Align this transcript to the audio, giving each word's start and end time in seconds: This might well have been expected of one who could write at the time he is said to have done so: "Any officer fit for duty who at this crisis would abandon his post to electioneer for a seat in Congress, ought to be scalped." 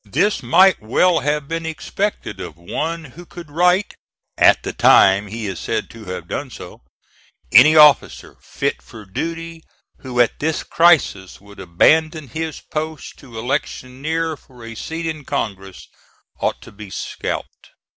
This 0.09 0.41
might 0.41 0.81
well 0.81 1.19
have 1.19 1.47
been 1.47 1.63
expected 1.63 2.39
of 2.39 2.57
one 2.57 3.03
who 3.05 3.23
could 3.23 3.51
write 3.51 3.93
at 4.35 4.63
the 4.63 4.73
time 4.73 5.27
he 5.27 5.45
is 5.45 5.59
said 5.59 5.91
to 5.91 6.05
have 6.05 6.27
done 6.27 6.49
so: 6.49 6.81
"Any 7.51 7.75
officer 7.75 8.35
fit 8.41 8.81
for 8.81 9.05
duty 9.05 9.61
who 9.99 10.19
at 10.19 10.39
this 10.39 10.63
crisis 10.63 11.39
would 11.39 11.59
abandon 11.59 12.29
his 12.29 12.61
post 12.61 13.19
to 13.19 13.37
electioneer 13.37 14.35
for 14.37 14.65
a 14.65 14.73
seat 14.73 15.05
in 15.05 15.23
Congress, 15.23 15.87
ought 16.39 16.63
to 16.63 16.71
be 16.71 16.89
scalped." 16.89 17.69